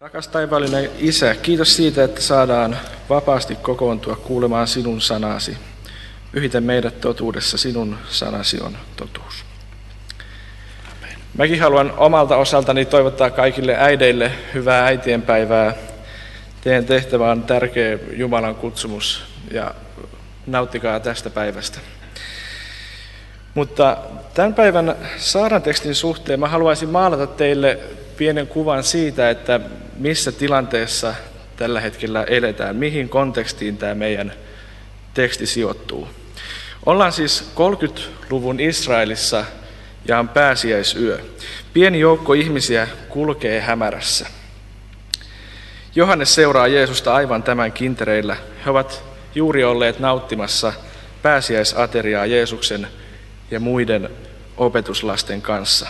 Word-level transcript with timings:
Rakas 0.00 0.28
taivaallinen 0.28 0.90
Isä, 0.98 1.34
kiitos 1.34 1.76
siitä, 1.76 2.04
että 2.04 2.20
saadaan 2.20 2.76
vapaasti 3.08 3.56
kokoontua 3.56 4.16
kuulemaan 4.16 4.68
sinun 4.68 5.00
sanasi. 5.00 5.56
Pyhitä 6.32 6.60
meidät 6.60 7.00
totuudessa, 7.00 7.58
sinun 7.58 7.98
sanasi 8.08 8.60
on 8.60 8.76
totuus. 8.96 9.44
Mäkin 11.38 11.60
haluan 11.60 11.92
omalta 11.96 12.36
osaltani 12.36 12.84
toivottaa 12.84 13.30
kaikille 13.30 13.76
äideille 13.78 14.32
hyvää 14.54 14.84
äitienpäivää. 14.84 15.74
Teidän 16.60 16.84
tehtävä 16.84 17.30
on 17.30 17.42
tärkeä 17.42 17.98
Jumalan 18.12 18.54
kutsumus 18.54 19.22
ja 19.50 19.74
nauttikaa 20.46 21.00
tästä 21.00 21.30
päivästä. 21.30 21.78
Mutta 23.54 23.96
tämän 24.34 24.54
päivän 24.54 24.96
saaran 25.16 25.62
tekstin 25.62 25.94
suhteen 25.94 26.40
mä 26.40 26.48
haluaisin 26.48 26.88
maalata 26.88 27.26
teille 27.26 27.78
pienen 28.20 28.46
kuvan 28.46 28.84
siitä, 28.84 29.30
että 29.30 29.60
missä 29.96 30.32
tilanteessa 30.32 31.14
tällä 31.56 31.80
hetkellä 31.80 32.24
eletään, 32.24 32.76
mihin 32.76 33.08
kontekstiin 33.08 33.76
tämä 33.76 33.94
meidän 33.94 34.32
teksti 35.14 35.46
sijoittuu. 35.46 36.08
Ollaan 36.86 37.12
siis 37.12 37.50
30-luvun 37.54 38.60
Israelissa 38.60 39.44
ja 40.08 40.18
on 40.18 40.28
pääsiäisyö. 40.28 41.20
Pieni 41.72 42.00
joukko 42.00 42.32
ihmisiä 42.32 42.88
kulkee 43.08 43.60
hämärässä. 43.60 44.26
Johannes 45.94 46.34
seuraa 46.34 46.66
Jeesusta 46.66 47.14
aivan 47.14 47.42
tämän 47.42 47.72
kintereillä. 47.72 48.36
He 48.64 48.70
ovat 48.70 49.04
juuri 49.34 49.64
olleet 49.64 49.98
nauttimassa 49.98 50.72
pääsiäisateriaa 51.22 52.26
Jeesuksen 52.26 52.88
ja 53.50 53.60
muiden 53.60 54.10
opetuslasten 54.56 55.42
kanssa. 55.42 55.88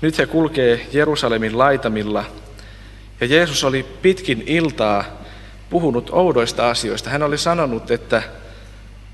Nyt 0.00 0.18
he 0.18 0.26
kulkee 0.26 0.86
Jerusalemin 0.92 1.58
laitamilla 1.58 2.24
ja 3.20 3.26
Jeesus 3.26 3.64
oli 3.64 3.82
pitkin 4.02 4.42
iltaa 4.46 5.04
puhunut 5.70 6.10
oudoista 6.12 6.70
asioista. 6.70 7.10
Hän 7.10 7.22
oli 7.22 7.38
sanonut, 7.38 7.90
että 7.90 8.22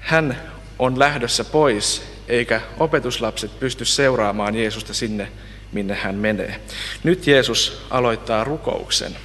hän 0.01 0.39
on 0.79 0.99
lähdössä 0.99 1.45
pois, 1.45 2.03
eikä 2.29 2.61
opetuslapset 2.79 3.61
pysty 3.61 3.85
seuraamaan 3.85 4.57
Jeesusta 4.57 4.95
sinne, 4.95 5.29
minne 5.73 5.95
hän 5.95 6.15
menee. 6.15 6.61
Nyt 7.03 7.27
Jeesus 7.27 7.87
aloittaa 7.91 8.45
rukouksen. 8.45 9.17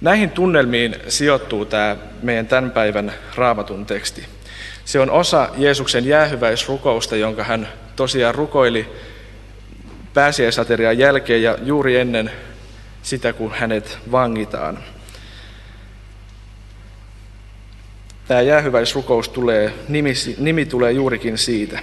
Näihin 0.00 0.30
tunnelmiin 0.30 0.96
sijoittuu 1.08 1.64
tämä 1.64 1.96
meidän 2.22 2.46
tämän 2.46 2.70
päivän 2.70 3.12
raamatun 3.34 3.86
teksti. 3.86 4.26
Se 4.84 5.00
on 5.00 5.10
osa 5.10 5.48
Jeesuksen 5.56 6.06
jäähyväisrukousta, 6.06 7.16
jonka 7.16 7.44
hän 7.44 7.68
tosiaan 7.96 8.34
rukoili 8.34 8.86
pääsiäisaterian 10.14 10.98
jälkeen 10.98 11.42
ja 11.42 11.58
juuri 11.62 11.96
ennen 11.96 12.30
sitä, 13.02 13.32
kun 13.32 13.52
hänet 13.52 13.98
vangitaan. 14.12 14.78
Tämä 18.28 18.40
jäähyväisrukous 18.40 19.28
tulee, 19.28 19.74
nimi, 19.88 20.12
nimi 20.38 20.66
tulee 20.66 20.92
juurikin 20.92 21.38
siitä. 21.38 21.80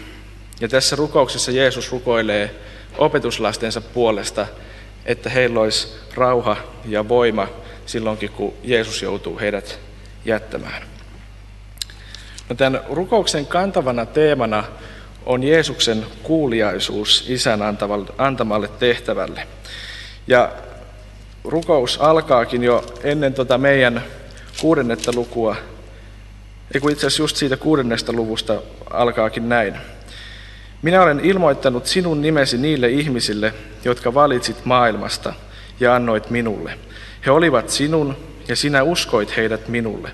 Ja 0.62 0.68
tässä 0.68 0.96
rukouksessa 0.96 1.52
Jeesus 1.52 1.92
rukoilee 1.92 2.56
opetuslastensa 2.98 3.82
puolesta, 3.82 4.48
että 5.06 5.30
heillä 5.30 5.59
olisi 5.59 5.88
rauha 6.16 6.58
ja 6.86 7.09
voima 7.09 7.48
silloinkin, 7.86 8.30
kun 8.30 8.54
Jeesus 8.64 9.02
joutuu 9.02 9.40
heidät 9.40 9.80
jättämään. 10.26 10.84
No 12.50 12.56
tämän 12.56 12.82
rukouksen 12.90 13.46
kantavana 13.46 14.06
teemana 14.06 14.64
on 15.26 15.44
Jeesuksen 15.44 16.06
kuuliaisuus 16.24 17.26
isän 17.30 17.60
antamalle 18.18 18.68
tehtävälle. 18.68 19.48
Ja 20.28 20.52
rukous 21.44 21.98
alkaakin 22.02 22.64
jo 22.64 22.86
ennen 23.04 23.34
tota 23.34 23.58
meidän 23.58 24.04
kuudennetta 24.62 25.12
lukua, 25.16 25.56
ei 26.74 26.82
kun 26.82 26.92
itse 26.92 27.08
asiassa 27.08 27.24
just 27.24 27.36
siitä 27.36 27.58
kuudennesta 27.58 28.14
luvusta 28.14 28.62
alkaakin 28.90 29.50
näin. 29.50 29.78
Minä 30.81 31.02
olen 31.02 31.20
ilmoittanut 31.20 31.86
sinun 31.86 32.22
nimesi 32.22 32.58
niille 32.58 32.90
ihmisille, 32.90 33.54
jotka 33.86 34.14
valitsit 34.14 34.66
maailmasta 34.66 35.34
ja 35.80 35.96
annoit 35.96 36.30
minulle. 36.30 36.78
He 37.26 37.31
olivat 37.31 37.70
sinun 37.70 38.18
ja 38.48 38.56
sinä 38.56 38.84
uskoit 38.84 39.38
heidät 39.38 39.68
minulle. 39.68 40.12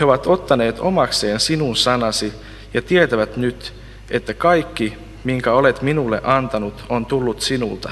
He 0.00 0.04
ovat 0.04 0.26
ottaneet 0.26 0.78
omakseen 0.78 1.40
sinun 1.40 1.76
sanasi 1.76 2.32
ja 2.74 2.82
tietävät 2.82 3.36
nyt, 3.36 3.72
että 4.10 4.34
kaikki, 4.34 4.98
minkä 5.24 5.52
olet 5.52 5.82
minulle 5.82 6.20
antanut, 6.24 6.84
on 6.88 7.06
tullut 7.06 7.40
sinulta. 7.40 7.90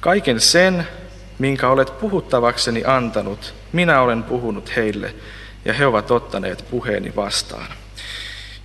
Kaiken 0.00 0.40
sen, 0.40 0.88
minkä 1.38 1.68
olet 1.68 1.98
puhuttavakseni 2.00 2.82
antanut, 2.86 3.54
minä 3.72 4.00
olen 4.00 4.22
puhunut 4.22 4.76
heille, 4.76 5.14
ja 5.64 5.72
he 5.72 5.86
ovat 5.86 6.10
ottaneet 6.10 6.64
puheeni 6.70 7.12
vastaan. 7.16 7.66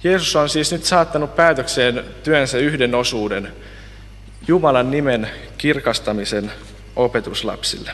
Jeesus 0.03 0.35
on 0.35 0.49
siis 0.49 0.71
nyt 0.71 0.83
saattanut 0.83 1.35
päätökseen 1.35 2.03
työnsä 2.23 2.57
yhden 2.57 2.95
osuuden, 2.95 3.53
Jumalan 4.47 4.91
nimen 4.91 5.29
kirkastamisen 5.57 6.51
opetuslapsille. 6.95 7.91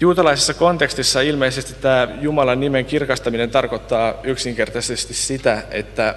Juutalaisessa 0.00 0.54
kontekstissa 0.54 1.20
ilmeisesti 1.20 1.74
tämä 1.74 2.08
Jumalan 2.20 2.60
nimen 2.60 2.84
kirkastaminen 2.84 3.50
tarkoittaa 3.50 4.14
yksinkertaisesti 4.22 5.14
sitä, 5.14 5.62
että 5.70 6.14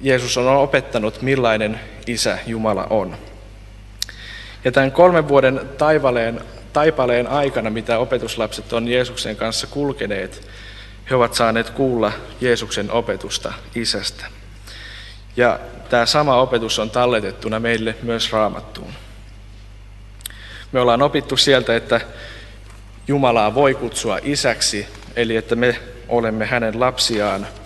Jeesus 0.00 0.38
on 0.38 0.56
opettanut, 0.56 1.22
millainen 1.22 1.80
isä 2.06 2.38
Jumala 2.46 2.86
on. 2.90 3.16
Ja 4.64 4.72
tämän 4.72 4.92
kolmen 4.92 5.28
vuoden 5.28 5.60
taivaleen, 5.78 6.40
taipaleen 6.72 7.26
aikana, 7.26 7.70
mitä 7.70 7.98
opetuslapset 7.98 8.72
on 8.72 8.88
Jeesuksen 8.88 9.36
kanssa 9.36 9.66
kulkeneet, 9.66 10.48
he 11.10 11.14
ovat 11.14 11.34
saaneet 11.34 11.70
kuulla 11.70 12.12
Jeesuksen 12.40 12.90
opetusta 12.90 13.52
isästä. 13.74 14.26
Ja 15.36 15.58
tämä 15.88 16.06
sama 16.06 16.40
opetus 16.40 16.78
on 16.78 16.90
talletettuna 16.90 17.60
meille 17.60 17.96
myös 18.02 18.32
raamattuun. 18.32 18.92
Me 20.72 20.80
ollaan 20.80 21.02
opittu 21.02 21.36
sieltä, 21.36 21.76
että 21.76 22.00
Jumalaa 23.08 23.54
voi 23.54 23.74
kutsua 23.74 24.18
isäksi, 24.22 24.86
eli 25.16 25.36
että 25.36 25.56
me 25.56 25.80
olemme 26.08 26.46
hänen 26.46 26.80
lapsiaan– 26.80 27.46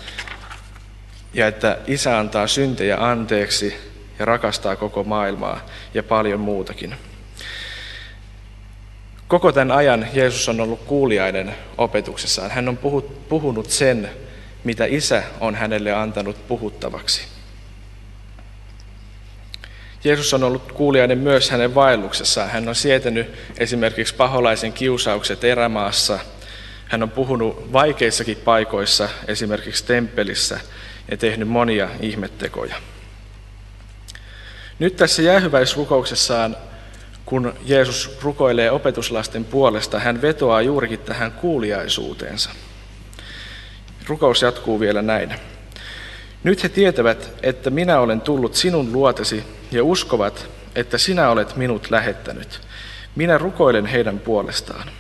ja 1.34 1.46
että 1.46 1.78
isä 1.86 2.18
antaa 2.18 2.46
syntejä 2.46 2.96
anteeksi 2.96 3.76
ja 4.18 4.24
rakastaa 4.24 4.76
koko 4.76 5.04
maailmaa 5.04 5.66
ja 5.94 6.02
paljon 6.02 6.40
muutakin. 6.40 6.94
Koko 9.28 9.52
tämän 9.52 9.76
ajan 9.76 10.08
Jeesus 10.12 10.48
on 10.48 10.60
ollut 10.60 10.80
kuuliainen 10.80 11.54
opetuksessaan. 11.78 12.50
Hän 12.50 12.68
on 12.68 12.78
puhunut 13.28 13.70
sen, 13.70 14.10
mitä 14.64 14.84
isä 14.84 15.22
on 15.40 15.54
hänelle 15.54 15.92
antanut 15.92 16.48
puhuttavaksi. 16.48 17.22
Jeesus 20.04 20.34
on 20.34 20.44
ollut 20.44 20.72
kuuliainen 20.72 21.18
myös 21.18 21.50
hänen 21.50 21.74
vaelluksessaan. 21.74 22.50
Hän 22.50 22.68
on 22.68 22.74
sietänyt 22.74 23.34
esimerkiksi 23.58 24.14
paholaisen 24.14 24.72
kiusaukset 24.72 25.44
erämaassa. 25.44 26.18
Hän 26.88 27.02
on 27.02 27.10
puhunut 27.10 27.72
vaikeissakin 27.72 28.36
paikoissa, 28.36 29.08
esimerkiksi 29.28 29.84
temppelissä, 29.84 30.60
ja 31.10 31.16
tehnyt 31.16 31.48
monia 31.48 31.88
ihmettekoja. 32.00 32.76
Nyt 34.78 34.97
tässä 34.97 35.22
jäähyväisrukouksessaan, 35.22 36.56
kun 37.26 37.54
Jeesus 37.65 38.19
rukoilee 38.22 38.70
opetuslasten 38.70 39.44
puolesta, 39.44 39.98
hän 39.98 40.22
vetoaa 40.22 40.62
juurikin 40.62 40.98
tähän 40.98 41.32
kuuliaisuuteensa. 41.32 42.50
Rukous 44.06 44.43
jatkuu 44.43 44.81
vielä 44.81 45.03
näin. 45.03 45.34
Nyt 46.44 46.62
he 46.62 46.69
tietävät, 46.69 47.31
että 47.43 47.70
minä 47.70 48.00
olen 48.00 48.20
tullut 48.20 48.54
sinun 48.54 48.93
luotesi 48.93 49.44
ja 49.70 49.84
uskovat, 49.84 50.47
että 50.75 50.98
sinä 50.98 51.31
olet 51.31 51.56
minut 51.56 51.91
lähettänyt. 51.91 52.60
Minä 53.16 53.38
rukoilen 53.38 53.87
heidän 53.87 54.19
puolestaan. 54.19 54.91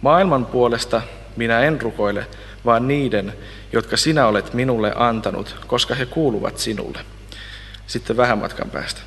Maailman 0.00 0.46
puolesta 0.46 1.02
minä 1.36 1.60
en 1.60 1.80
rukoile, 1.80 2.26
vaan 2.64 2.88
niiden, 2.88 3.32
jotka 3.72 3.96
sinä 3.96 4.26
olet 4.26 4.54
minulle 4.54 4.92
antanut, 4.96 5.56
koska 5.66 5.94
he 5.94 6.06
kuuluvat 6.06 6.58
sinulle. 6.58 6.98
Sitten 7.86 8.16
vähän 8.16 8.38
matkan 8.38 8.70
päästä. 8.70 9.00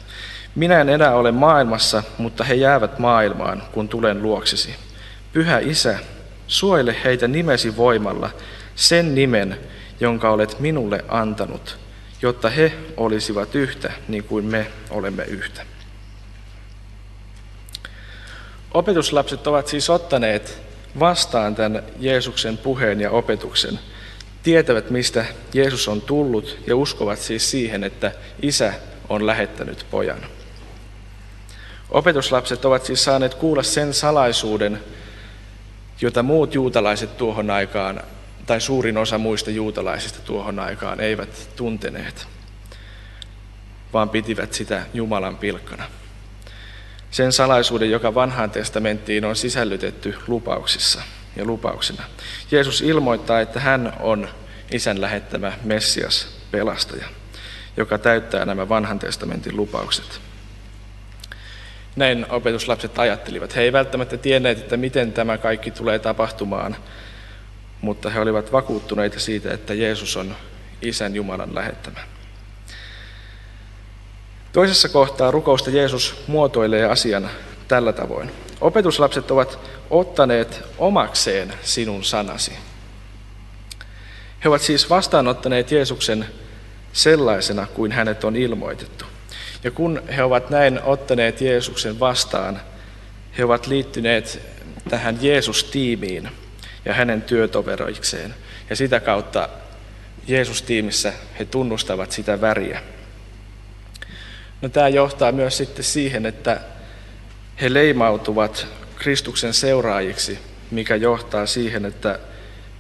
Minä 0.55 0.81
en 0.81 0.89
enää 0.89 1.15
ole 1.15 1.31
maailmassa, 1.31 2.03
mutta 2.17 2.43
he 2.43 2.53
jäävät 2.53 2.99
maailmaan, 2.99 3.63
kun 3.71 3.89
tulen 3.89 4.21
luoksesi. 4.21 4.75
Pyhä 5.33 5.59
Isä, 5.59 5.99
suojele 6.47 6.95
heitä 7.03 7.27
nimesi 7.27 7.77
voimalla, 7.77 8.29
sen 8.75 9.15
nimen, 9.15 9.57
jonka 9.99 10.29
olet 10.29 10.59
minulle 10.59 11.05
antanut, 11.07 11.77
jotta 12.21 12.49
he 12.49 12.73
olisivat 12.97 13.55
yhtä 13.55 13.93
niin 14.07 14.23
kuin 14.23 14.45
me 14.45 14.67
olemme 14.89 15.23
yhtä. 15.23 15.65
Opetuslapset 18.73 19.47
ovat 19.47 19.67
siis 19.67 19.89
ottaneet 19.89 20.61
vastaan 20.99 21.55
tämän 21.55 21.83
Jeesuksen 21.99 22.57
puheen 22.57 23.01
ja 23.01 23.11
opetuksen– 23.11 23.79
tietävät, 24.45 24.89
mistä 24.89 25.25
Jeesus 25.53 25.87
on 25.87 26.01
tullut 26.01 26.57
ja 26.67 26.75
uskovat 26.75 27.19
siis 27.19 27.51
siihen, 27.51 27.83
että 27.83 28.11
isä 28.41 28.73
on 29.09 29.27
lähettänyt 29.27 29.85
pojan. 29.91 30.25
Opetuslapset 31.89 32.65
ovat 32.65 32.85
siis 32.85 33.03
saaneet 33.03 33.33
kuulla 33.33 33.63
sen 33.63 33.93
salaisuuden, 33.93 34.79
jota 36.01 36.23
muut 36.23 36.55
juutalaiset 36.55 37.17
tuohon 37.17 37.49
aikaan, 37.49 38.03
tai 38.45 38.61
suurin 38.61 38.97
osa 38.97 39.17
muista 39.17 39.51
juutalaisista 39.51 40.19
tuohon 40.21 40.59
aikaan 40.59 40.99
eivät 40.99 41.49
tunteneet, 41.55 42.27
vaan 43.93 44.09
pitivät 44.09 44.53
sitä 44.53 44.85
Jumalan 44.93 45.37
pilkkana. 45.37 45.83
Sen 47.11 47.31
salaisuuden, 47.31 47.91
joka 47.91 48.15
vanhaan 48.15 48.51
testamenttiin 48.51 49.25
on 49.25 49.35
sisällytetty 49.35 50.15
lupauksissa 50.27 51.01
ja 51.35 51.45
lupauksena. 51.45 52.03
Jeesus 52.51 52.81
ilmoittaa, 52.81 53.41
että 53.41 53.59
hän 53.59 53.93
on 53.99 54.27
isän 54.71 55.01
lähettämä 55.01 55.53
Messias, 55.63 56.27
pelastaja, 56.51 57.07
joka 57.77 57.97
täyttää 57.97 58.45
nämä 58.45 58.69
vanhan 58.69 58.99
testamentin 58.99 59.57
lupaukset. 59.57 60.21
Näin 61.95 62.25
opetuslapset 62.29 62.99
ajattelivat. 62.99 63.55
He 63.55 63.61
eivät 63.61 63.77
välttämättä 63.77 64.17
tienneet, 64.17 64.57
että 64.57 64.77
miten 64.77 65.13
tämä 65.13 65.37
kaikki 65.37 65.71
tulee 65.71 65.99
tapahtumaan, 65.99 66.75
mutta 67.81 68.09
he 68.09 68.19
olivat 68.19 68.51
vakuuttuneita 68.51 69.19
siitä, 69.19 69.53
että 69.53 69.73
Jeesus 69.73 70.17
on 70.17 70.35
Isän 70.81 71.15
Jumalan 71.15 71.55
lähettämä. 71.55 71.99
Toisessa 74.53 74.89
kohtaa 74.89 75.31
rukousta 75.31 75.69
Jeesus 75.69 76.23
muotoilee 76.27 76.85
asian 76.85 77.29
tällä 77.67 77.93
tavoin. 77.93 78.31
Opetuslapset 78.61 79.31
ovat 79.31 79.59
ottaneet 79.89 80.63
omakseen 80.77 81.53
sinun 81.61 82.03
sanasi. 82.03 82.51
He 84.43 84.49
ovat 84.49 84.61
siis 84.61 84.89
vastaanottaneet 84.89 85.71
Jeesuksen 85.71 86.25
sellaisena 86.93 87.67
kuin 87.73 87.91
hänet 87.91 88.23
on 88.23 88.35
ilmoitettu. 88.35 89.05
Ja 89.63 89.71
kun 89.71 90.03
he 90.15 90.23
ovat 90.23 90.49
näin 90.49 90.81
ottaneet 90.83 91.41
Jeesuksen 91.41 91.99
vastaan, 91.99 92.61
he 93.37 93.45
ovat 93.45 93.67
liittyneet 93.67 94.41
tähän 94.89 95.17
Jeesus-tiimiin 95.21 96.29
ja 96.85 96.93
hänen 96.93 97.21
työtoveroikseen. 97.21 98.35
Ja 98.69 98.75
sitä 98.75 98.99
kautta 98.99 99.49
Jeesus-tiimissä 100.27 101.13
he 101.39 101.45
tunnustavat 101.45 102.11
sitä 102.11 102.41
väriä. 102.41 102.81
No, 104.61 104.69
tämä 104.69 104.87
johtaa 104.87 105.31
myös 105.31 105.57
sitten 105.57 105.85
siihen, 105.85 106.25
että 106.25 106.61
he 107.61 107.73
leimautuvat 107.73 108.67
Kristuksen 108.95 109.53
seuraajiksi, 109.53 110.39
mikä 110.71 110.95
johtaa 110.95 111.45
siihen, 111.45 111.85
että 111.85 112.19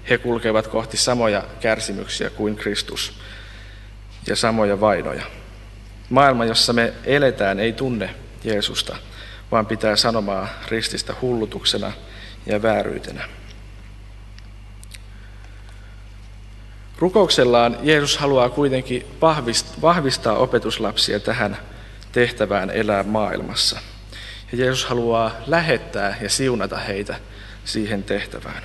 he 0.09 0.17
kulkevat 0.17 0.67
kohti 0.67 0.97
samoja 0.97 1.43
kärsimyksiä 1.59 2.29
kuin 2.29 2.55
Kristus 2.55 3.13
ja 4.27 4.35
samoja 4.35 4.81
vainoja. 4.81 5.23
Maailma, 6.09 6.45
jossa 6.45 6.73
me 6.73 6.93
eletään, 7.03 7.59
ei 7.59 7.73
tunne 7.73 8.15
Jeesusta, 8.43 8.95
vaan 9.51 9.65
pitää 9.65 9.95
sanomaa 9.95 10.47
rististä 10.67 11.13
hullutuksena 11.21 11.91
ja 12.45 12.61
vääryytenä. 12.61 13.29
Rukouksellaan 16.99 17.77
Jeesus 17.81 18.17
haluaa 18.17 18.49
kuitenkin 18.49 19.05
vahvistaa 19.81 20.37
opetuslapsia 20.37 21.19
tähän 21.19 21.57
tehtävään 22.11 22.69
elää 22.69 23.03
maailmassa. 23.03 23.79
Ja 24.51 24.57
Jeesus 24.57 24.85
haluaa 24.85 25.31
lähettää 25.47 26.17
ja 26.21 26.29
siunata 26.29 26.77
heitä 26.77 27.15
siihen 27.65 28.03
tehtävään. 28.03 28.63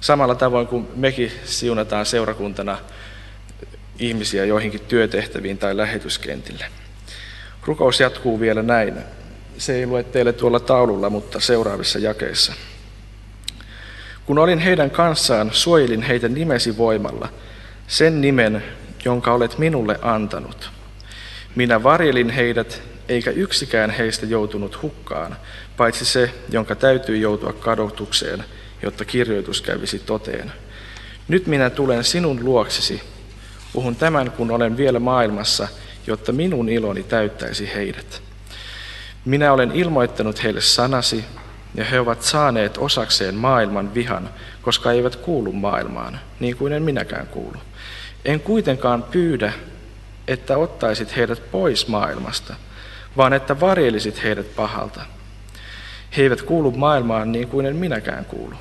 Samalla 0.00 0.34
tavoin 0.34 0.66
kuin 0.66 0.88
mekin 0.96 1.32
siunataan 1.44 2.06
seurakuntana 2.06 2.78
ihmisiä 3.98 4.44
joihinkin 4.44 4.80
työtehtäviin 4.80 5.58
tai 5.58 5.76
lähetyskentille. 5.76 6.66
Rukous 7.66 8.00
jatkuu 8.00 8.40
vielä 8.40 8.62
näin. 8.62 8.94
Se 9.58 9.74
ei 9.74 9.86
lue 9.86 10.02
teille 10.02 10.32
tuolla 10.32 10.60
taululla, 10.60 11.10
mutta 11.10 11.40
seuraavissa 11.40 11.98
jakeissa. 11.98 12.52
Kun 14.26 14.38
olin 14.38 14.58
heidän 14.58 14.90
kanssaan, 14.90 15.50
suojelin 15.52 16.02
heitä 16.02 16.28
nimesi 16.28 16.76
voimalla, 16.76 17.28
sen 17.86 18.20
nimen, 18.20 18.64
jonka 19.04 19.32
olet 19.32 19.58
minulle 19.58 19.98
antanut. 20.02 20.70
Minä 21.54 21.82
varjelin 21.82 22.30
heidät, 22.30 22.82
eikä 23.08 23.30
yksikään 23.30 23.90
heistä 23.90 24.26
joutunut 24.26 24.82
hukkaan, 24.82 25.36
paitsi 25.76 26.04
se, 26.04 26.30
jonka 26.50 26.74
täytyy 26.74 27.16
joutua 27.16 27.52
kadotukseen, 27.52 28.44
jotta 28.82 29.04
kirjoitus 29.04 29.62
kävisi 29.62 29.98
toteen. 29.98 30.52
Nyt 31.28 31.46
minä 31.46 31.70
tulen 31.70 32.04
sinun 32.04 32.44
luoksesi, 32.44 33.02
Puhun 33.74 33.96
tämän, 33.96 34.30
kun 34.30 34.50
olen 34.50 34.76
vielä 34.76 34.98
maailmassa, 34.98 35.68
jotta 36.06 36.32
minun 36.32 36.68
iloni 36.68 37.02
täyttäisi 37.02 37.70
heidät. 37.74 38.22
Minä 39.24 39.52
olen 39.52 39.72
ilmoittanut 39.72 40.42
heille 40.42 40.60
sanasi, 40.60 41.24
ja 41.74 41.84
he 41.84 42.00
ovat 42.00 42.22
saaneet 42.22 42.78
osakseen 42.78 43.34
maailman 43.34 43.94
vihan, 43.94 44.30
koska 44.62 44.92
eivät 44.92 45.16
kuulu 45.16 45.52
maailmaan, 45.52 46.20
niin 46.40 46.56
kuin 46.56 46.72
en 46.72 46.82
minäkään 46.82 47.26
kuulu. 47.26 47.56
En 48.24 48.40
kuitenkaan 48.40 49.02
pyydä, 49.02 49.52
että 50.28 50.56
ottaisit 50.56 51.16
heidät 51.16 51.50
pois 51.50 51.88
maailmasta, 51.88 52.54
vaan 53.16 53.32
että 53.32 53.60
varjelisit 53.60 54.22
heidät 54.22 54.56
pahalta. 54.56 55.00
He 56.16 56.22
eivät 56.22 56.42
kuulu 56.42 56.70
maailmaan 56.70 57.32
niin 57.32 57.48
kuin 57.48 57.66
en 57.66 57.76
minäkään 57.76 58.24
kuulu. 58.24 58.54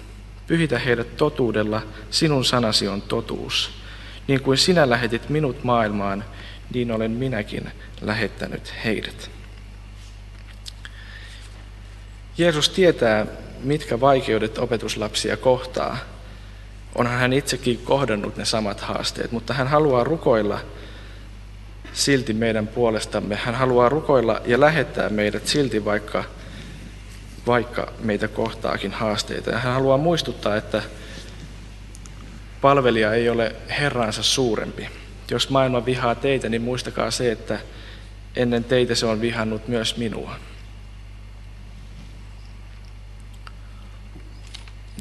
Pyhitä 0.48 0.80
heidät 0.80 1.18
totuudella, 1.18 1.82
sinun 2.10 2.46
sanasi 2.46 2.88
on 2.88 3.02
totuus. 3.02 3.72
Niin 4.28 4.42
kuin 4.42 4.58
sinä 4.58 4.90
lähetit 4.90 5.30
minut 5.30 5.64
maailmaan, 5.64 6.24
niin 6.74 6.92
olen 6.92 7.12
minäkin 7.12 7.72
lähettänyt 8.02 8.74
heidät. 8.84 9.30
Jeesus 12.38 12.70
tietää, 12.70 13.26
mitkä 13.64 14.00
vaikeudet 14.00 14.58
opetuslapsia 14.58 15.38
kohtaa. 15.38 15.98
Onhan 16.96 17.20
hän 17.20 17.34
itsekin 17.34 17.78
kohdannut 17.78 18.38
ne 18.38 18.46
samat 18.46 18.82
haasteet, 18.82 19.32
mutta 19.32 19.54
hän 19.54 19.68
haluaa 19.68 20.04
rukoilla 20.04 20.60
silti 21.94 22.34
meidän 22.34 22.68
puolestamme. 22.68 23.36
Hän 23.36 23.56
haluaa 23.56 23.90
rukoilla 23.90 24.42
ja 24.45 24.60
lähettää 24.60 25.10
meidät 25.10 25.48
silti, 25.48 25.86
vaikka, 25.86 26.24
vaikka 27.48 27.92
meitä 28.00 28.28
kohtaakin 28.28 28.92
haasteita. 28.92 29.50
Ja 29.50 29.60
hän 29.60 29.74
haluaa 29.74 29.98
muistuttaa, 29.98 30.56
että 30.56 30.81
palvelija 32.62 33.13
ei 33.13 33.30
ole 33.30 33.56
Herransa 33.80 34.24
suurempi. 34.24 34.90
Jos 35.31 35.50
maailma 35.50 35.86
vihaa 35.86 36.16
teitä, 36.16 36.50
niin 36.50 36.62
muistakaa 36.62 37.12
se, 37.12 37.31
että 37.31 37.60
ennen 38.36 38.63
teitä 38.63 38.95
se 38.95 39.06
on 39.06 39.22
vihannut 39.22 39.68
myös 39.68 39.98
minua. 39.98 40.36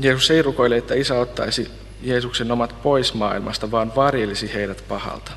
Jeesus 0.00 0.30
ei 0.30 0.42
rukoile, 0.42 0.76
että 0.76 0.94
isä 0.94 1.18
ottaisi 1.18 1.70
Jeesuksen 2.02 2.52
omat 2.52 2.82
pois 2.82 3.14
maailmasta, 3.14 3.70
vaan 3.70 3.92
varjelisi 3.96 4.54
heidät 4.54 4.84
pahalta. 4.88 5.32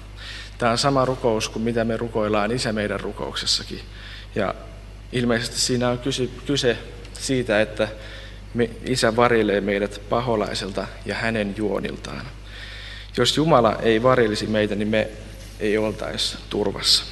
Tämä 0.58 0.72
on 0.72 0.78
sama 0.78 1.06
rukous 1.06 1.50
kuin 1.50 1.64
mitä 1.64 1.84
me 1.84 1.98
rukoillaan 1.98 2.52
isä 2.52 2.74
meidän 2.74 3.00
rukouksessakin. 3.00 3.82
Ja 4.36 4.56
ilmeisesti 5.12 5.60
siinä 5.60 5.90
on 5.90 6.00
kyse, 6.46 6.78
siitä, 7.14 7.62
että 7.62 7.88
me, 8.54 8.70
isä 8.86 9.16
varjelee 9.16 9.62
meidät 9.62 10.02
paholaiselta 10.10 10.88
ja 11.06 11.16
hänen 11.16 11.54
juoniltaan. 11.58 12.26
Jos 13.18 13.38
Jumala 13.38 13.80
ei 13.82 14.04
varjelisi 14.04 14.48
meitä, 14.48 14.76
niin 14.76 14.88
me 14.88 15.08
ei 15.60 15.78
oltaisi 15.78 16.38
turvassa. 16.50 17.04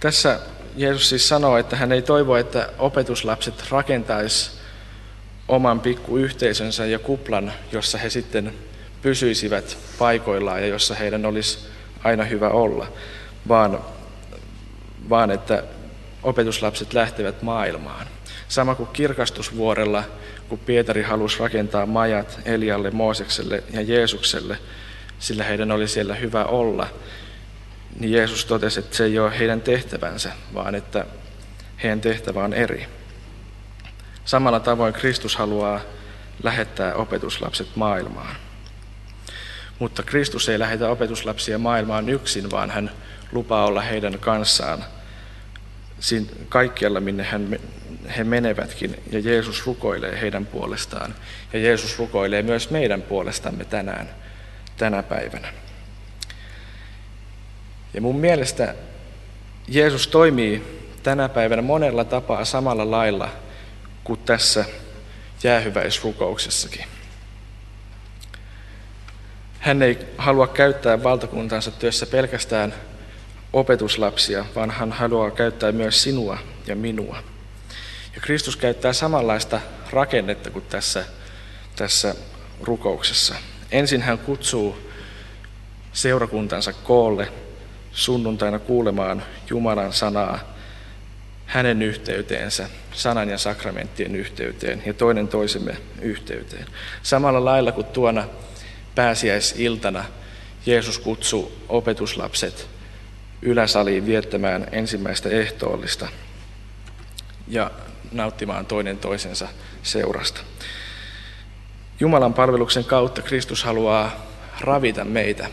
Tässä 0.00 0.40
Jeesus 0.76 1.08
siis 1.08 1.28
sanoo, 1.28 1.56
että 1.56 1.76
hän 1.76 1.92
ei 1.92 2.02
toivo, 2.02 2.36
että 2.36 2.68
opetuslapset 2.78 3.70
rakentaisi 3.70 4.50
oman 5.48 5.80
pikkuyhteisönsä 5.80 6.86
ja 6.86 6.98
kuplan, 6.98 7.52
jossa 7.72 7.98
he 7.98 8.10
sitten 8.10 8.54
pysyisivät 9.02 9.78
paikoillaan 9.98 10.60
ja 10.60 10.66
jossa 10.66 10.94
heidän 10.94 11.26
olisi 11.26 11.58
aina 12.04 12.24
hyvä 12.24 12.48
olla, 12.48 12.86
vaan, 13.48 13.80
vaan 15.08 15.30
että 15.30 15.64
opetuslapset 16.22 16.94
lähtevät 16.94 17.42
maailmaan. 17.42 18.06
Sama 18.48 18.74
kuin 18.74 18.88
kirkastusvuorella, 18.92 20.04
kun 20.48 20.58
Pietari 20.58 21.02
halusi 21.02 21.38
rakentaa 21.38 21.86
majat 21.86 22.40
Elialle, 22.44 22.90
Moosekselle 22.90 23.62
ja 23.72 23.82
Jeesukselle, 23.82 24.58
sillä 25.18 25.44
heidän 25.44 25.72
oli 25.72 25.88
siellä 25.88 26.14
hyvä 26.14 26.44
olla, 26.44 26.86
niin 27.98 28.12
Jeesus 28.12 28.44
totesi, 28.44 28.80
että 28.80 28.96
se 28.96 29.04
ei 29.04 29.18
ole 29.18 29.38
heidän 29.38 29.60
tehtävänsä, 29.60 30.32
vaan 30.54 30.74
että 30.74 31.06
heidän 31.82 32.00
tehtävä 32.00 32.44
on 32.44 32.54
eri. 32.54 32.86
Samalla 34.24 34.60
tavoin 34.60 34.94
Kristus 34.94 35.36
haluaa 35.36 35.80
lähettää 36.42 36.94
opetuslapset 36.94 37.68
maailmaan. 37.76 38.36
Mutta 39.78 40.02
Kristus 40.02 40.48
ei 40.48 40.58
lähetä 40.58 40.88
opetuslapsia 40.88 41.58
maailmaan 41.58 42.08
yksin, 42.08 42.50
vaan 42.50 42.70
hän 42.70 42.90
lupaa 43.32 43.66
olla 43.66 43.80
heidän 43.80 44.18
kanssaan 44.18 44.84
kaikkialla, 46.48 47.00
minne 47.00 47.22
hän 47.22 47.58
he 48.16 48.24
menevätkin 48.24 49.02
ja 49.10 49.18
Jeesus 49.18 49.66
rukoilee 49.66 50.20
heidän 50.20 50.46
puolestaan. 50.46 51.14
Ja 51.52 51.58
Jeesus 51.58 51.98
rukoilee 51.98 52.42
myös 52.42 52.70
meidän 52.70 53.02
puolestamme 53.02 53.64
tänään, 53.64 54.08
tänä 54.76 55.02
päivänä. 55.02 55.52
Ja 57.94 58.00
mun 58.00 58.16
mielestä 58.16 58.74
Jeesus 59.68 60.06
toimii 60.06 60.62
tänä 61.02 61.28
päivänä 61.28 61.62
monella 61.62 62.04
tapaa 62.04 62.44
samalla 62.44 62.90
lailla 62.90 63.28
kuin 64.04 64.20
tässä 64.20 64.64
jäähyväisrukouksessakin. 65.42 66.84
Hän 69.62 69.82
ei 69.82 69.98
halua 70.18 70.46
käyttää 70.46 71.02
valtakuntansa 71.02 71.70
työssä 71.70 72.06
pelkästään 72.06 72.74
opetuslapsia, 73.52 74.44
vaan 74.54 74.70
hän 74.70 74.92
haluaa 74.92 75.30
käyttää 75.30 75.72
myös 75.72 76.02
sinua 76.02 76.38
ja 76.66 76.76
minua. 76.76 77.22
Ja 78.14 78.20
Kristus 78.20 78.56
käyttää 78.56 78.92
samanlaista 78.92 79.60
rakennetta 79.90 80.50
kuin 80.50 80.64
tässä, 80.68 81.04
tässä 81.76 82.14
rukouksessa. 82.62 83.34
Ensin 83.72 84.02
hän 84.02 84.18
kutsuu 84.18 84.78
seurakuntansa 85.92 86.72
koolle 86.72 87.28
sunnuntaina 87.92 88.58
kuulemaan 88.58 89.22
Jumalan 89.50 89.92
sanaa 89.92 90.38
hänen 91.46 91.82
yhteyteensä, 91.82 92.68
sanan 92.92 93.28
ja 93.28 93.38
sakramenttien 93.38 94.16
yhteyteen 94.16 94.82
ja 94.86 94.94
toinen 94.94 95.28
toisemme 95.28 95.76
yhteyteen. 96.00 96.66
Samalla 97.02 97.44
lailla 97.44 97.72
kuin 97.72 97.86
tuona 97.86 98.24
pääsiäisiltana 98.94 100.04
Jeesus 100.66 100.98
kutsui 100.98 101.52
opetuslapset 101.68 102.68
yläsaliin 103.42 104.06
viettämään 104.06 104.66
ensimmäistä 104.72 105.28
ehtoollista 105.28 106.08
ja 107.48 107.70
nauttimaan 108.12 108.66
toinen 108.66 108.98
toisensa 108.98 109.48
seurasta. 109.82 110.40
Jumalan 112.00 112.34
palveluksen 112.34 112.84
kautta 112.84 113.22
Kristus 113.22 113.64
haluaa 113.64 114.26
ravita 114.60 115.04
meitä 115.04 115.48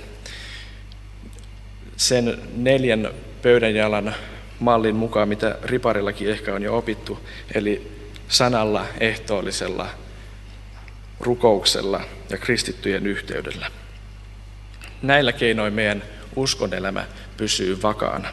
sen 1.98 2.39
neljän 2.55 3.10
pöydänjalan 3.41 4.15
mallin 4.60 4.96
mukaan, 4.96 5.29
mitä 5.29 5.58
riparillakin 5.63 6.29
ehkä 6.29 6.55
on 6.55 6.63
jo 6.63 6.77
opittu, 6.77 7.19
eli 7.55 7.91
sanalla, 8.27 8.86
ehtoollisella, 9.00 9.88
rukouksella 11.20 12.02
ja 12.30 12.38
kristittyjen 12.38 13.08
yhteydellä. 13.08 13.72
Näillä 15.02 15.34
keinoin 15.34 15.74
meidän 15.74 16.04
uskonelämä 16.36 17.06
pysyy 17.38 17.82
vakaana. 17.82 18.30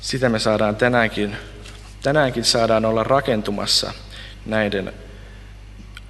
Sitä 0.00 0.28
me 0.28 0.38
saadaan 0.38 0.76
tänäänkin, 0.76 1.36
tänäänkin 2.02 2.44
saadaan 2.44 2.84
olla 2.84 3.04
rakentumassa 3.04 3.92
näiden 4.46 4.92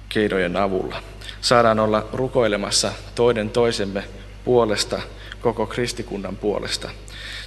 keinojen 0.09 0.57
avulla. 0.57 1.03
Saadaan 1.41 1.79
olla 1.79 2.09
rukoilemassa 2.13 2.91
toinen 3.15 3.49
toisemme 3.49 4.03
puolesta, 4.45 5.01
koko 5.41 5.65
kristikunnan 5.65 6.37
puolesta. 6.37 6.89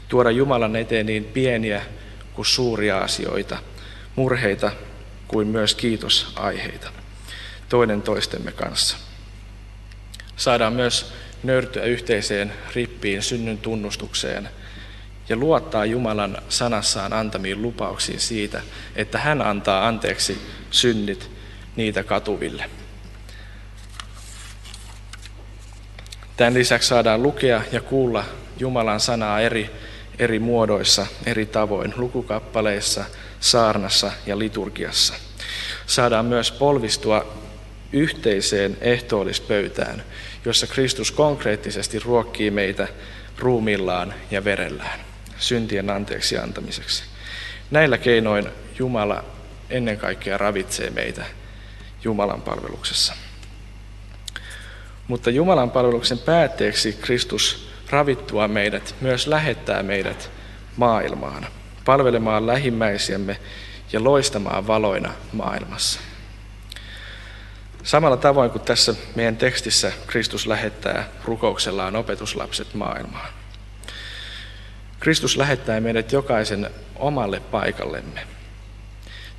Tuoda 0.09 0.31
Jumalan 0.31 0.77
eteen 0.77 1.07
niin 1.07 1.25
pieniä 1.25 1.83
kuin 2.35 2.47
suuria 2.47 2.99
asioita, 2.99 3.59
murheita 4.17 4.73
kuin 5.29 5.49
myös 5.49 5.75
kiitosaiheita 5.75 7.00
toinen 7.71 8.03
toistemme 8.03 8.53
kanssa. 8.53 8.97
Saadaan 10.37 10.73
myös 10.73 11.13
nöyrtyä 11.43 11.85
yhteiseen 11.85 12.53
rippiin 12.75 13.23
synnyn 13.23 13.59
tunnustukseen 13.59 14.49
ja 15.29 15.37
luottaa 15.37 15.85
Jumalan 15.85 16.39
sanassaan 16.49 17.13
antamiin 17.13 17.63
lupauksiin 17.63 18.21
siitä, 18.21 18.63
että 18.97 19.19
hän 19.19 19.43
antaa 19.43 19.89
anteeksi 19.89 20.39
synnit 20.71 21.31
niitä 21.77 22.03
katuville. 22.03 22.71
Tämän 26.37 26.55
lisäksi 26.55 26.89
saadaan 26.89 27.23
lukea 27.23 27.63
ja 27.73 27.81
kuulla 27.81 28.25
Jumalan 28.59 29.01
sanaa 29.01 29.41
eri, 29.41 29.71
eri 30.19 30.39
muodoissa, 30.39 31.07
eri 31.27 31.47
tavoin, 31.47 31.95
lukukappaleissa, 31.97 33.05
saarnassa 33.41 34.13
ja 34.27 34.39
liturgiassa. 34.39 35.15
Saadaan 35.87 36.25
myös 36.25 36.53
polvistua 36.53 37.40
yhteiseen 37.93 38.77
ehtoollispöytään, 38.81 40.03
jossa 40.45 40.67
Kristus 40.67 41.11
konkreettisesti 41.11 41.99
ruokkii 41.99 42.51
meitä 42.51 42.89
ruumillaan 43.39 44.15
ja 44.31 44.45
verellään 44.45 45.01
syntien 45.39 45.91
anteeksi 45.91 46.39
antamiseksi. 46.39 47.05
Näillä 47.71 47.99
keinoin 47.99 48.49
Jumala 48.79 49.25
ennen 49.71 49.99
kaikkea 49.99 50.39
ravitsee 50.39 50.91
meitä 50.91 51.25
Jumalan 52.05 52.43
palveluksessa. 52.43 53.15
Mutta 55.09 55.31
Jumalan 55.31 55.71
palveluksen 55.71 56.19
päätteeksi 56.19 56.93
Kristus 56.93 57.71
ravittua 57.91 58.49
meidät 58.49 58.95
myös 59.01 59.27
lähettää 59.27 59.83
meidät 59.83 60.31
maailmaan, 60.77 61.47
palvelemaan 61.85 62.47
lähimmäisiämme 62.47 63.39
ja 63.93 64.05
loistamaan 64.05 64.67
valoina 64.67 65.13
maailmassa. 65.33 66.01
Samalla 67.83 68.17
tavoin 68.17 68.51
kuin 68.51 68.63
tässä 68.63 68.95
meidän 69.15 69.37
tekstissä 69.37 69.93
Kristus 70.07 70.47
lähettää 70.47 71.09
rukouksellaan 71.25 71.97
opetuslapset 71.97 72.75
maailmaan. 72.75 73.29
Kristus 75.01 75.37
lähettää 75.37 75.81
meidät 75.81 76.13
jokaisen 76.13 76.71
omalle 76.97 77.41
paikallemme. 77.41 78.27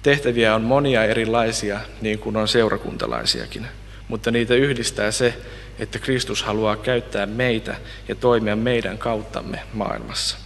Tehtäviä 0.04 0.56
on 0.56 0.62
monia 0.62 1.04
erilaisia, 1.04 1.80
niin 2.02 2.20
kuin 2.20 2.38
on 2.38 2.48
seurakuntalaisiakin, 2.48 3.68
mutta 4.08 4.32
niitä 4.32 4.54
yhdistää 4.54 5.12
se, 5.12 5.38
että 5.80 6.00
Kristus 6.00 6.44
haluaa 6.44 6.76
käyttää 6.76 7.26
meitä 7.26 7.76
ja 8.08 8.16
toimia 8.16 8.56
meidän 8.56 8.98
kauttamme 8.98 9.60
maailmassa. 9.74 10.38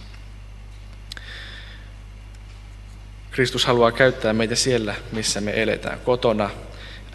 Kristus 3.30 3.64
haluaa 3.64 3.92
käyttää 3.92 4.32
meitä 4.32 4.54
siellä, 4.54 4.94
missä 5.12 5.40
me 5.40 5.62
eletään, 5.62 6.00
kotona, 6.00 6.50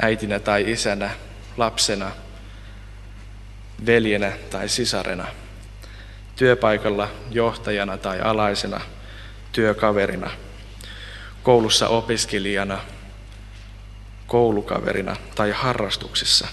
äitinä 0.02 0.40
tai 0.40 0.72
isänä, 0.72 1.10
lapsena, 1.58 2.12
veljenä 3.86 4.32
tai 4.50 4.70
sisarena, 4.70 5.28
työpaikalla 6.36 7.12
johtajana 7.32 7.98
tai 7.98 8.22
alaisena, 8.22 8.82
työkaverina, 9.52 10.32
koulussa 11.44 11.88
opiskelijana, 11.88 12.80
koulukaverina 14.28 15.16
tai 15.36 15.52
harrastuksissa 15.52 16.48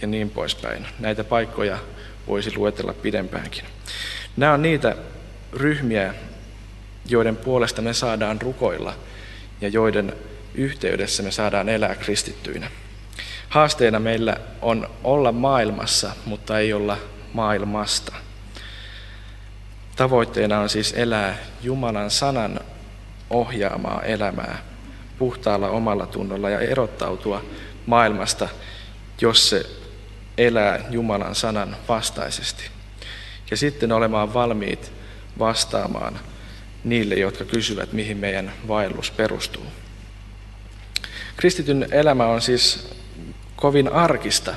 ja 0.00 0.06
niin 0.06 0.30
poispäin. 0.30 0.86
Näitä 0.98 1.24
paikkoja 1.24 1.78
voisi 2.26 2.56
luetella 2.56 2.92
pidempäänkin. 2.92 3.64
Nämä 4.36 4.52
on 4.52 4.62
niitä 4.62 4.96
ryhmiä, 5.52 6.14
joiden 7.08 7.36
puolesta 7.36 7.82
me 7.82 7.92
saadaan 7.92 8.40
rukoilla 8.42 8.94
ja 9.60 9.68
joiden 9.68 10.12
yhteydessä 10.54 11.22
me 11.22 11.30
saadaan 11.30 11.68
elää 11.68 11.94
kristittyinä. 11.94 12.70
Haasteena 13.48 14.00
meillä 14.00 14.36
on 14.62 14.90
olla 15.04 15.32
maailmassa, 15.32 16.10
mutta 16.26 16.58
ei 16.58 16.72
olla 16.72 16.98
maailmasta. 17.32 18.12
Tavoitteena 19.96 20.60
on 20.60 20.68
siis 20.68 20.94
elää 20.96 21.38
Jumalan 21.62 22.10
sanan 22.10 22.60
ohjaamaa 23.30 24.02
elämää 24.02 24.58
puhtaalla 25.18 25.68
omalla 25.68 26.06
tunnolla 26.06 26.50
ja 26.50 26.60
erottautua 26.60 27.44
maailmasta, 27.86 28.48
jos 29.20 29.50
se 29.50 29.66
elää 30.38 30.80
Jumalan 30.90 31.34
sanan 31.34 31.76
vastaisesti. 31.88 32.64
Ja 33.50 33.56
sitten 33.56 33.92
olemaan 33.92 34.34
valmiit 34.34 34.92
vastaamaan 35.38 36.18
niille, 36.84 37.14
jotka 37.14 37.44
kysyvät, 37.44 37.92
mihin 37.92 38.16
meidän 38.16 38.52
vaellus 38.68 39.10
perustuu. 39.10 39.66
Kristityn 41.36 41.86
elämä 41.90 42.26
on 42.26 42.42
siis 42.42 42.88
kovin 43.56 43.92
arkista 43.92 44.54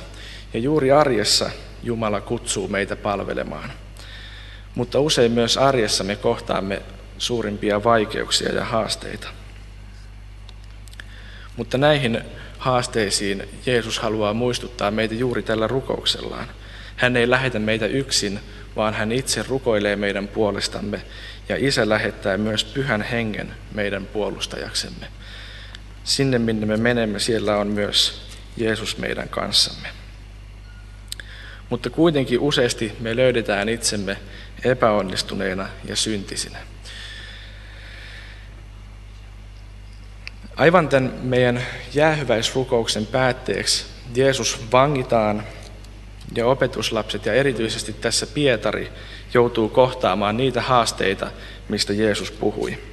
ja 0.54 0.60
juuri 0.60 0.92
arjessa 0.92 1.50
Jumala 1.82 2.20
kutsuu 2.20 2.68
meitä 2.68 2.96
palvelemaan. 2.96 3.72
Mutta 4.74 5.00
usein 5.00 5.32
myös 5.32 5.56
arjessa 5.56 6.04
me 6.04 6.16
kohtaamme 6.16 6.82
suurimpia 7.18 7.84
vaikeuksia 7.84 8.54
ja 8.54 8.64
haasteita. 8.64 9.28
Mutta 11.56 11.78
näihin 11.78 12.20
haasteisiin 12.58 13.48
Jeesus 13.66 13.98
haluaa 13.98 14.34
muistuttaa 14.34 14.90
meitä 14.90 15.14
juuri 15.14 15.42
tällä 15.42 15.66
rukouksellaan. 15.66 16.48
Hän 16.96 17.16
ei 17.16 17.30
lähetä 17.30 17.58
meitä 17.58 17.86
yksin, 17.86 18.40
vaan 18.76 18.94
hän 18.94 19.12
itse 19.12 19.44
rukoilee 19.48 19.96
meidän 19.96 20.28
puolestamme 20.28 21.02
ja 21.48 21.56
Isä 21.58 21.88
lähettää 21.88 22.36
myös 22.36 22.64
pyhän 22.64 23.02
hengen 23.02 23.54
meidän 23.74 24.06
puolustajaksemme. 24.06 25.06
Sinne, 26.08 26.38
minne 26.38 26.66
me 26.66 26.76
menemme, 26.76 27.18
siellä 27.18 27.56
on 27.56 27.66
myös 27.66 28.22
Jeesus 28.56 28.98
meidän 28.98 29.28
kanssamme. 29.28 29.88
Mutta 31.70 31.90
kuitenkin 31.90 32.40
useasti 32.40 32.92
me 33.00 33.16
löydetään 33.16 33.68
itsemme 33.68 34.16
epäonnistuneena 34.64 35.68
ja 35.84 35.96
syntisinä. 35.96 36.58
Aivan 40.56 40.88
tämän 40.88 41.12
meidän 41.22 41.62
jäähyväisrukouksen 41.94 43.06
päätteeksi 43.06 43.84
Jeesus 44.14 44.72
vangitaan 44.72 45.44
ja 46.36 46.46
opetuslapset 46.46 47.26
ja 47.26 47.34
erityisesti 47.34 47.92
tässä 47.92 48.26
Pietari 48.26 48.92
joutuu 49.34 49.68
kohtaamaan 49.68 50.36
niitä 50.36 50.60
haasteita, 50.60 51.30
mistä 51.68 51.92
Jeesus 51.92 52.30
puhui. 52.30 52.87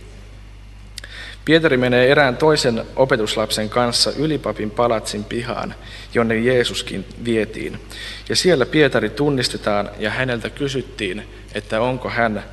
Pietari 1.45 1.77
menee 1.77 2.11
erään 2.11 2.37
toisen 2.37 2.83
opetuslapsen 2.95 3.69
kanssa 3.69 4.11
ylipapin 4.17 4.71
palatsin 4.71 5.23
pihaan, 5.23 5.75
jonne 6.13 6.37
Jeesuskin 6.37 7.05
vietiin. 7.25 7.79
Ja 8.29 8.35
siellä 8.35 8.65
Pietari 8.65 9.09
tunnistetaan 9.09 9.89
ja 9.99 10.09
häneltä 10.09 10.49
kysyttiin, 10.49 11.27
että 11.53 11.81
onko 11.81 12.09
hän 12.09 12.43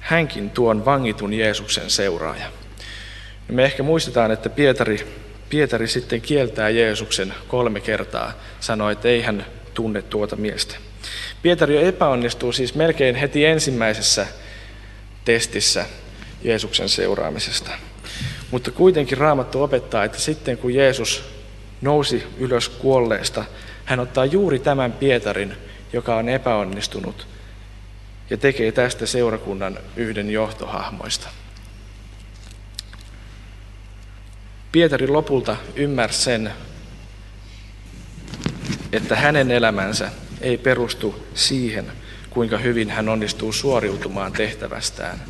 hänkin 0.00 0.50
tuon 0.50 0.84
vangitun 0.84 1.34
Jeesuksen 1.34 1.90
seuraaja. 1.90 2.46
Me 3.48 3.64
ehkä 3.64 3.82
muistetaan, 3.82 4.30
että 4.30 4.48
Pietari, 4.48 5.06
Pietari 5.48 5.88
sitten 5.88 6.20
kieltää 6.20 6.68
Jeesuksen 6.68 7.34
kolme 7.48 7.80
kertaa, 7.80 8.32
sanoi, 8.60 8.92
että 8.92 9.08
ei 9.08 9.22
hän 9.22 9.46
tunne 9.74 10.02
tuota 10.02 10.36
miestä. 10.36 10.74
Pietari 11.42 11.84
epäonnistuu 11.86 12.52
siis 12.52 12.74
melkein 12.74 13.14
heti 13.14 13.44
ensimmäisessä 13.44 14.26
testissä 15.24 15.86
Jeesuksen 16.42 16.88
seuraamisesta. 16.88 17.70
Mutta 18.50 18.70
kuitenkin 18.70 19.18
Raamattu 19.18 19.62
opettaa, 19.62 20.04
että 20.04 20.18
sitten 20.18 20.58
kun 20.58 20.74
Jeesus 20.74 21.24
nousi 21.80 22.26
ylös 22.38 22.68
kuolleesta, 22.68 23.44
hän 23.84 24.00
ottaa 24.00 24.24
juuri 24.24 24.58
tämän 24.58 24.92
Pietarin, 24.92 25.56
joka 25.92 26.16
on 26.16 26.28
epäonnistunut, 26.28 27.26
ja 28.30 28.36
tekee 28.36 28.72
tästä 28.72 29.06
seurakunnan 29.06 29.78
yhden 29.96 30.30
johtohahmoista. 30.30 31.28
Pietari 34.72 35.08
lopulta 35.08 35.56
ymmärsi 35.76 36.22
sen, 36.22 36.52
että 38.92 39.16
hänen 39.16 39.50
elämänsä 39.50 40.10
ei 40.40 40.58
perustu 40.58 41.26
siihen, 41.34 41.92
kuinka 42.30 42.58
hyvin 42.58 42.90
hän 42.90 43.08
onnistuu 43.08 43.52
suoriutumaan 43.52 44.32
tehtävästään, 44.32 45.22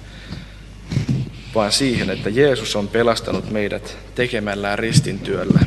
vaan 1.56 1.72
siihen, 1.72 2.10
että 2.10 2.30
Jeesus 2.30 2.76
on 2.76 2.88
pelastanut 2.88 3.50
meidät 3.50 3.98
tekemällään 4.14 4.78
ristintyöllä 4.78 5.60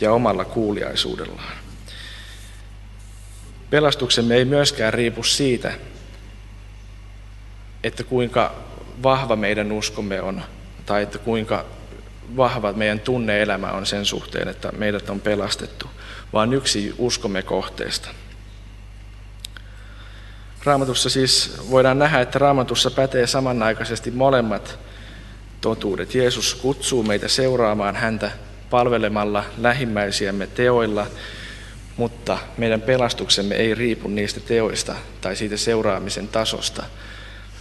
ja 0.00 0.12
omalla 0.12 0.44
kuuliaisuudellaan. 0.44 1.56
Pelastuksemme 3.70 4.34
ei 4.34 4.44
myöskään 4.44 4.94
riipu 4.94 5.22
siitä, 5.22 5.72
että 7.84 8.04
kuinka 8.04 8.54
vahva 9.02 9.36
meidän 9.36 9.72
uskomme 9.72 10.20
on, 10.20 10.42
tai 10.86 11.02
että 11.02 11.18
kuinka 11.18 11.64
vahva 12.36 12.72
meidän 12.72 13.00
tunneelämä 13.00 13.72
on 13.72 13.86
sen 13.86 14.04
suhteen, 14.04 14.48
että 14.48 14.72
meidät 14.72 15.10
on 15.10 15.20
pelastettu, 15.20 15.90
vaan 16.32 16.54
yksi 16.54 16.94
uskomme 16.98 17.42
kohteesta. 17.42 18.08
Raamatussa 20.64 21.10
siis 21.10 21.60
voidaan 21.70 21.98
nähdä, 21.98 22.20
että 22.20 22.38
raamatussa 22.38 22.90
pätee 22.90 23.26
samanaikaisesti 23.26 24.10
molemmat 24.10 24.78
totuudet. 25.60 26.14
Jeesus 26.14 26.54
kutsuu 26.54 27.02
meitä 27.02 27.28
seuraamaan 27.28 27.96
häntä 27.96 28.30
palvelemalla 28.70 29.44
lähimmäisiämme 29.58 30.46
teoilla, 30.46 31.06
mutta 31.96 32.38
meidän 32.56 32.82
pelastuksemme 32.82 33.54
ei 33.54 33.74
riipu 33.74 34.08
niistä 34.08 34.40
teoista 34.40 34.94
tai 35.20 35.36
siitä 35.36 35.56
seuraamisen 35.56 36.28
tasosta, 36.28 36.82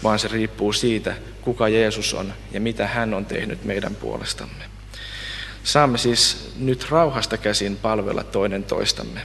vaan 0.04 0.20
se 0.20 0.28
riippuu 0.28 0.74
siitä, 0.74 1.16
kuka 1.42 1.68
Jeesus 1.68 2.14
on 2.14 2.34
ja 2.52 2.62
mitä 2.62 2.88
hän 2.88 3.14
on 3.14 3.26
tehnyt 3.26 3.66
meidän 3.66 3.96
puolestamme. 3.96 4.64
Saamme 5.64 5.98
siis 5.98 6.52
nyt 6.60 6.90
rauhasta 6.90 7.38
käsin 7.38 7.76
palvella 7.76 8.24
toinen 8.24 8.64
toistamme. 8.64 9.22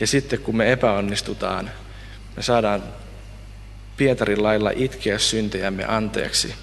Ja 0.00 0.06
sitten 0.06 0.38
kun 0.38 0.56
me 0.56 0.72
epäonnistutaan, 0.72 1.70
me 2.36 2.42
saadaan 2.42 2.82
Pietarin 3.96 4.42
lailla 4.42 4.70
itkeä 4.74 5.18
syntejämme 5.18 5.84
anteeksi 5.88 6.54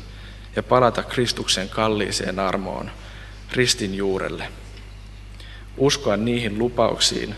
ja 0.55 0.63
palata 0.63 1.03
Kristuksen 1.03 1.69
kalliiseen 1.69 2.39
armoon 2.39 2.91
ristin 3.51 3.95
juurelle. 3.95 4.47
Uskoa 5.77 6.17
niihin 6.17 6.59
lupauksiin, 6.59 7.35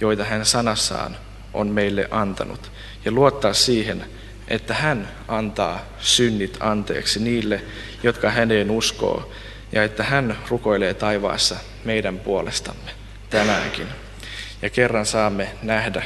joita 0.00 0.24
hän 0.24 0.46
sanassaan 0.46 1.16
on 1.54 1.68
meille 1.68 2.08
antanut 2.10 2.72
ja 3.04 3.12
luottaa 3.12 3.52
siihen, 3.52 4.04
että 4.48 4.74
hän 4.74 5.08
antaa 5.28 5.80
synnit 5.98 6.56
anteeksi 6.60 7.20
niille, 7.20 7.62
jotka 8.02 8.30
häneen 8.30 8.70
uskoo, 8.70 9.32
ja 9.72 9.84
että 9.84 10.04
hän 10.04 10.38
rukoilee 10.48 10.94
taivaassa 10.94 11.56
meidän 11.84 12.18
puolestamme 12.18 12.90
tänäänkin. 13.30 13.86
Ja 14.62 14.70
kerran 14.70 15.06
saamme 15.06 15.48
nähdä 15.62 16.02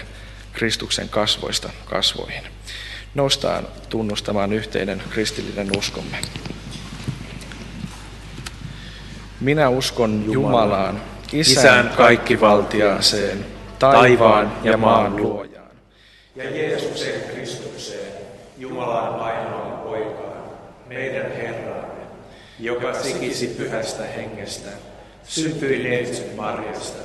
Kristuksen 0.53 1.09
kasvoista 1.09 1.71
kasvoihin. 1.85 2.45
Noustaan 3.15 3.69
tunnustamaan 3.89 4.53
yhteinen 4.53 5.03
kristillinen 5.11 5.69
uskomme. 5.79 6.17
Minä 9.41 9.69
uskon 9.69 10.25
Jumalaan, 10.33 11.03
Isään 11.33 11.93
kaikkivaltiaaseen, 11.97 13.47
taivaan 13.79 14.53
ja 14.63 14.77
maan 14.77 15.17
luojaan. 15.17 15.71
Ja 16.37 16.51
Jeesuksen 16.51 17.21
Kristukseen, 17.33 18.13
Jumalan 18.59 19.21
ainoan 19.21 19.79
poikaan, 19.79 20.43
meidän 20.87 21.33
Herraamme, 21.33 22.03
joka 22.59 22.95
sikisi 22.95 23.47
pyhästä 23.47 24.03
hengestä, 24.03 24.71
syntyi 25.25 25.83
neitsyt 25.83 26.37
Marjasta, 26.37 27.03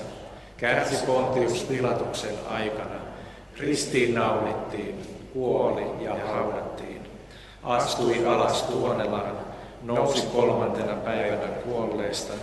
kärsi 0.57 1.05
Pontius 1.05 1.63
Pilatuksen 1.63 2.35
aikana, 2.49 2.99
ristiin 3.59 4.15
naulittiin, 4.15 5.14
kuoli 5.35 5.85
ja 5.99 6.15
haudattiin, 6.27 7.01
astui 7.63 8.25
alas 8.25 8.63
tuonelaan, 8.63 9.37
nousi 9.83 10.27
kolmantena 10.27 10.93
päivänä 10.95 11.47
kuolleesta, 11.47 12.33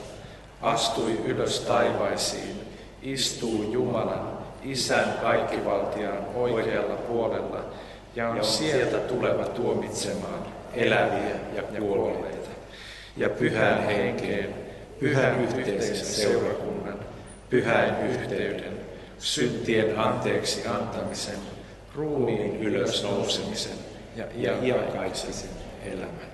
astui 0.62 1.20
ylös 1.24 1.60
taivaisiin, 1.60 2.60
istuu 3.02 3.62
Jumalan, 3.62 4.38
Isän 4.62 5.18
kaikkivaltiaan 5.22 6.18
oikealla 6.34 6.94
puolella 6.94 7.60
ja 8.16 8.28
on 8.28 8.44
sieltä 8.44 8.98
tuleva 8.98 9.44
tuomitsemaan 9.44 10.46
eläviä 10.74 11.36
ja 11.54 11.62
kuolleita. 11.62 12.50
Ja 13.16 13.30
pyhän 13.30 13.82
henkeen, 13.82 14.54
pyhän 15.00 15.40
yhteisen 15.40 15.96
seurakunnan, 15.96 16.98
pyhän 17.50 18.08
yhteyden, 18.08 18.72
syntien 19.18 19.98
anteeksi 19.98 20.66
antamisen, 20.66 21.38
ruumiin 21.94 22.62
ylösnousemisen 22.62 23.78
ja 24.36 24.62
iankaikkisen 24.62 25.50
elämän. 25.84 26.31